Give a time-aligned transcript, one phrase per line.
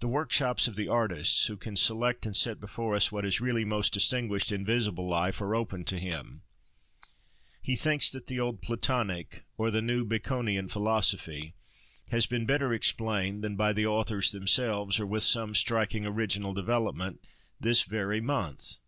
[0.00, 3.66] The workshops of the artists, who can select and set before us what is really
[3.66, 6.40] most distinguished in visible life, are open to him.
[7.60, 11.52] He thinks that the old Platonic, or the new Baconian philosophy,
[12.10, 17.20] has been better explained than by the authors themselves, or with some striking original development,
[17.60, 18.78] this very month.